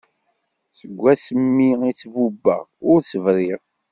[0.79, 1.25] Seg ass
[1.55, 3.61] mi i tt-bubbeɣ ur s-briɣ.